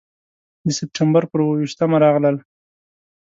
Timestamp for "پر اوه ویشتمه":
1.31-1.97